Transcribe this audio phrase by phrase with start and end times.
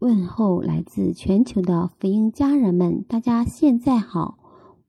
[0.00, 4.38] 问候来自全球的福音家人们，大家现在好。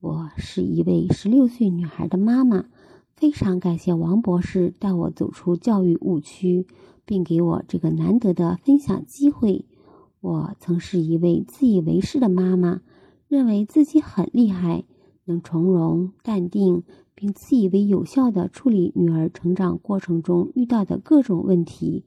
[0.00, 2.64] 我是一位十六岁女孩的妈妈，
[3.14, 6.66] 非常感谢王博士带我走出教育误区，
[7.04, 9.66] 并给我这个难得的分享机会。
[10.22, 12.80] 我曾是一位自以为是的妈妈，
[13.28, 14.84] 认为自己很厉害，
[15.26, 16.84] 能从容淡定，
[17.14, 22.02] 并自以为有效地处理女儿成长过程中遇到的各种问题。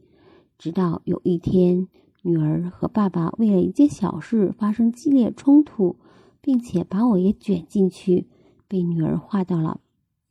[0.58, 1.88] 直到有一天。
[2.28, 5.98] 女儿和爸爸为了一件小事发生激烈冲突，
[6.41, 8.26] 并且把我也卷进去，
[8.67, 9.80] 被女儿划到了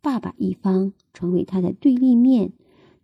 [0.03, 2.51] 爸爸一方，成为他的对立面。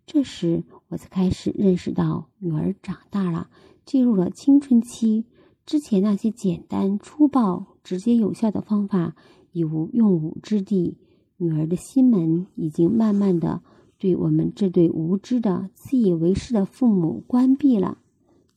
[0.05, 3.49] 这时，我才开始认识到，女儿长大了，
[3.85, 5.23] 进入了青春期。
[5.65, 9.15] 之前那些简单粗暴、直接有效的方法
[9.53, 10.97] 已无用武之地。
[11.37, 13.61] 女儿的心门已经慢慢的
[13.97, 17.99] 对我们这对无知的、自以为是的父母关闭了。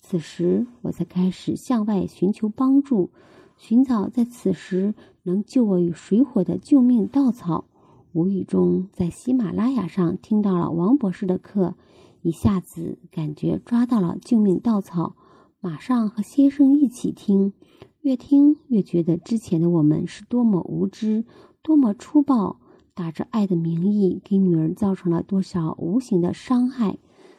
[0.06, 3.08] 此时，我才开始向外寻求帮助，
[3.56, 7.65] 寻找在此时能救我于水火的救命稻草。
[8.12, 11.74] 无意中在喜马拉雅上听到了王博士的课，
[12.20, 15.16] 一下子感觉抓到了救命稻草，
[15.59, 17.54] 马上和先生一起听，
[18.02, 21.24] 越听越觉得之前的我们是多么无知，
[21.62, 22.60] 多么粗暴，
[22.92, 26.98] 打着爱的名义给女儿造成了多少无形的伤害。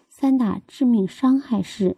[0.09, 1.95] 三大致命伤害是。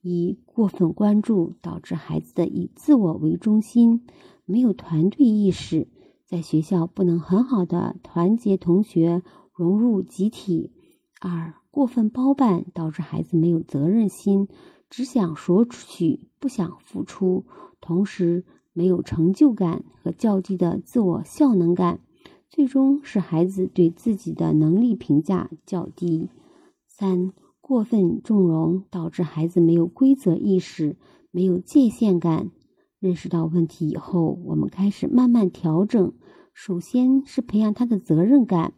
[0.00, 4.06] 一过分关注导致孩子的以自我为中心，
[4.44, 5.88] 没有团队意识，
[6.24, 10.72] 在学校不能很好的团结同学，融入集体。
[11.20, 14.46] 二过分包办导致孩子没有责任心，
[14.88, 17.44] 只想索取不想付出，
[17.80, 21.98] 同时没有成就感和较低的自我效能感，
[22.48, 26.30] 最终使孩子对自己的能力评价较低。
[26.86, 27.32] 三。
[27.68, 30.96] 过分纵容导致孩子没有规则意识，
[31.30, 32.50] 没有界限感。
[32.98, 36.14] 认识到问题以后，我们开始慢慢调整。
[36.54, 38.72] 首先是培养他的责任感。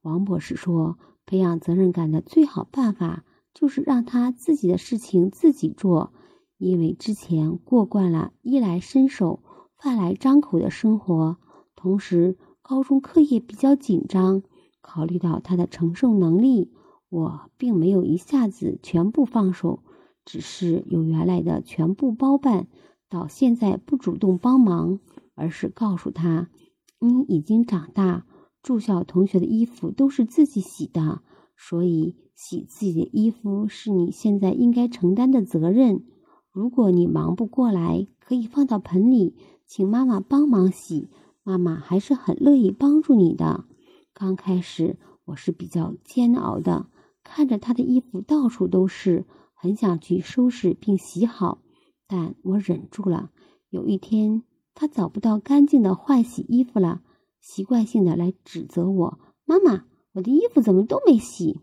[0.00, 0.96] 王博士说，
[1.26, 6.12] 培养责任感的最好办法就是让他自己的事情自己做，
[6.56, 9.42] 因为之前过惯了衣来伸手、
[9.76, 11.36] 饭来张口的生活。
[11.74, 14.44] 同时，高中课业比较紧张，
[14.80, 16.70] 考虑到他的承受能力。
[17.08, 19.84] 我并没有一下子全部放手，
[20.24, 22.66] 只是由原来的全部包办
[23.08, 24.98] 到现在不主动帮忙，
[25.34, 26.50] 而是告诉他
[26.98, 28.26] ：“你已经长大，
[28.60, 31.22] 住校同学的衣服都是自己洗的，
[31.56, 36.04] 所以洗自己的衣服是你现在应该承担的责任。
[36.50, 41.08] 如果你忙不过来，可以放到盆里，请妈妈帮忙洗，
[41.44, 43.64] 妈妈还是很乐意帮助你的。
[44.12, 46.88] 刚开始我是比较煎熬的。”
[47.28, 51.58] 看着他的衣服到处都是，很想去收拾并洗好，
[52.06, 53.30] 但我忍住了。
[53.68, 54.44] 有一天，
[54.74, 57.02] 他找不到干净的换洗衣服了，
[57.40, 61.60] 习惯性的来指责我：“妈妈，我的衣服怎么都没洗？”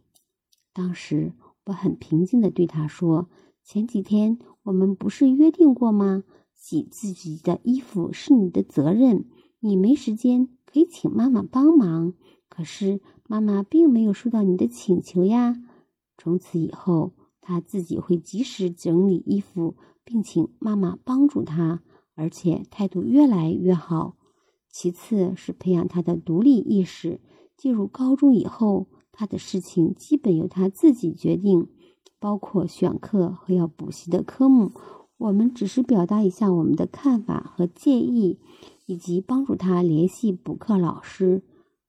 [0.73, 1.33] 当时
[1.65, 3.29] 我很平静的对他说
[3.63, 6.23] ：“前几天我们不是约定过吗？
[6.53, 9.25] 洗自己的衣服是你的责任，
[9.59, 12.13] 你没时间可以请妈妈帮忙。
[12.53, 15.55] 可是……”妈妈并没有收到你的请求呀。
[16.17, 21.81] 从此以后，他自己会及时整理衣服，并请妈妈帮助他，
[22.15, 24.17] 而且态度越来越好。
[24.69, 27.21] 其次是培养他的独立意识。
[27.55, 31.69] 进入高中以后，他的事情基本由他自己决定，
[32.19, 34.73] 包括选课和要补习的科目，
[35.17, 38.37] 我们只是表达一下我们的看法和建议，
[38.85, 41.41] 以及帮助他联系补课老师。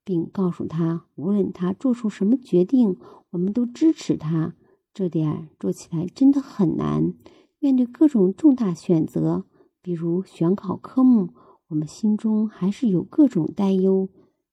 [0.04, 2.96] 并告诉他，无论他做出什么决定，
[3.30, 4.54] 我们都支持他。
[4.92, 7.14] 这点做起来真的很难。
[7.58, 9.44] 面对各种重大选择，
[9.82, 11.30] 比如选考科目，
[11.68, 14.10] 我们心中还是有各种担忧。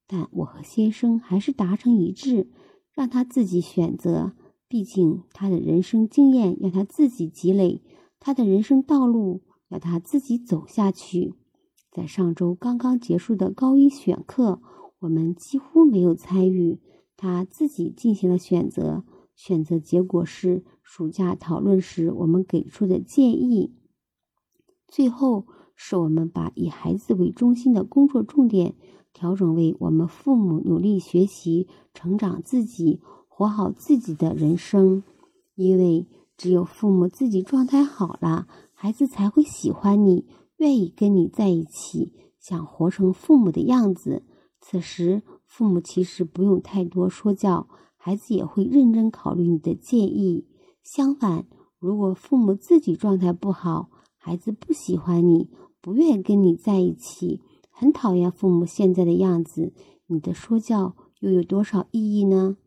[0.08, 2.50] 但我和先生还是达成一致，
[2.94, 4.34] 让他自己选择。
[4.68, 7.84] 毕竟他的人生经验要他自己积累，
[8.20, 11.34] 他的人生道路要他自己走下去。
[11.92, 14.62] 在上周刚刚结束的高一选课。
[15.02, 16.80] 我们几乎没有参与，
[17.18, 19.04] 他自己进行了选择，
[19.36, 23.74] 选择结果是暑假讨论时我们给出的建议。
[24.88, 28.76] 最后是我们把以孩子为中心的工作重点
[29.12, 35.04] 调整为我们父母努力学习、成长自己、活好自己的人生。
[35.56, 36.08] 因为
[36.38, 40.28] 只有父母自己状态好了，孩子才会喜欢你，
[40.58, 44.24] 愿意跟你在一起，想活成父母的样子。
[44.62, 47.68] 此时，父母其实不用太多说教，
[47.98, 50.46] 孩子也会认真考虑你的建议。
[50.84, 51.46] 相反，
[51.80, 55.50] 如果父母自己状态不好，孩子不喜欢你，
[55.82, 57.42] 不愿跟你在一起，
[57.72, 59.74] 很讨厌父母现在的样子，
[60.08, 62.58] 你的说教又有多少意义呢？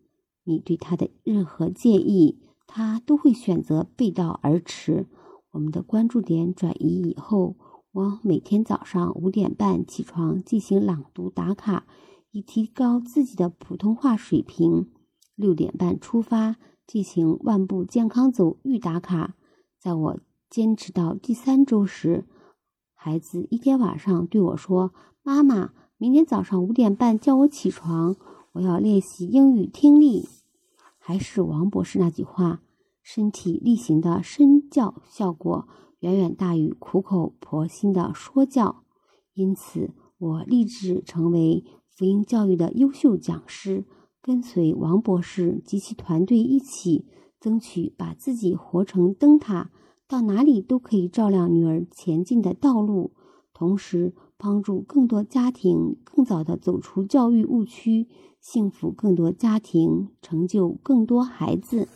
[0.44, 5.06] 你对他的任何建议，他都会选择背道而驰。
[5.52, 7.54] 我们的关注点转移以后，
[7.94, 11.86] 我每天早上五点半起床进行朗读打卡，
[12.32, 14.90] 以提高自己的普通话水平。
[15.36, 16.56] 六点半出发
[16.88, 19.36] 进行万步健康走预打卡。
[19.78, 20.18] 在我
[20.50, 22.24] 坚持到第三周时，
[22.94, 24.92] 孩子一天晚上对我说
[25.22, 28.16] ：“妈妈，明天早上五点半叫我起床，
[28.54, 30.28] 我要练习英语听力。”
[30.98, 32.60] 还是王博士那句话。
[33.04, 35.68] 身体力行的身教效果
[36.04, 38.84] 远远大于苦口婆心的说教，
[39.32, 43.86] 因此我立志成为福音教育的优秀讲师，
[44.20, 47.06] 跟随王博士及其团队一起，
[47.40, 49.70] 争取把自己活成灯塔，
[50.06, 53.14] 到哪里都可以照亮女儿前进的道路，
[53.54, 58.08] 同时帮助更多家庭更早的走出教育误区，
[58.42, 61.88] 幸福更多家庭，成就更多孩子。